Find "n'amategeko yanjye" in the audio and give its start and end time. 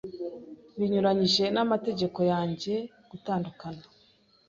1.55-2.73